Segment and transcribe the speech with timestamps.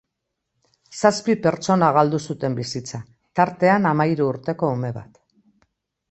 [0.99, 2.99] Zazpi pertsona galdu zuten bizitza,
[3.39, 5.21] tartean hamahiru urteko ume bat.